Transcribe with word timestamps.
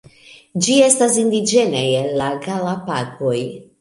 Ĝi 0.67 0.77
estas 0.85 1.19
indiĝena 1.23 1.83
el 2.01 2.09
la 2.23 2.31
Galapagoj. 2.47 3.37